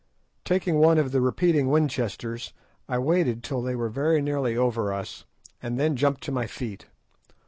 [0.43, 2.53] Taking one of the repeating Winchesters,
[2.89, 5.25] I waited till they were nearly over us,
[5.61, 6.87] and then jumped to my feet.